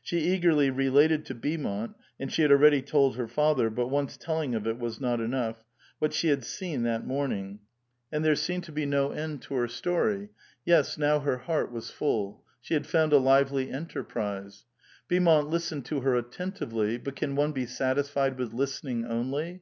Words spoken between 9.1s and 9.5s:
seemed to be no end